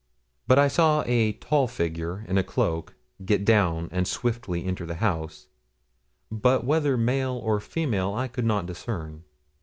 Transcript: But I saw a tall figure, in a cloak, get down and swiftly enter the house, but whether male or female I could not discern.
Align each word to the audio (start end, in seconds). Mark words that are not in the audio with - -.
But 0.47 0.57
I 0.57 0.67
saw 0.67 1.03
a 1.05 1.33
tall 1.33 1.67
figure, 1.67 2.25
in 2.27 2.39
a 2.39 2.43
cloak, 2.43 2.95
get 3.23 3.45
down 3.45 3.87
and 3.91 4.07
swiftly 4.07 4.65
enter 4.65 4.83
the 4.87 4.95
house, 4.95 5.45
but 6.31 6.65
whether 6.65 6.97
male 6.97 7.33
or 7.43 7.59
female 7.59 8.11
I 8.15 8.27
could 8.27 8.45
not 8.45 8.65
discern. 8.65 9.25